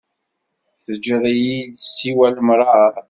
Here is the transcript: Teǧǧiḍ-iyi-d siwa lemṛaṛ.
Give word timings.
Teǧǧiḍ-iyi-d 0.83 1.75
siwa 1.93 2.27
lemṛaṛ. 2.37 2.93